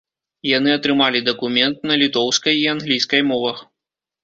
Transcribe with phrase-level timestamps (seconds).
[0.57, 3.57] Яны атрымалі дакумент на літоўскай і англійскай мовах.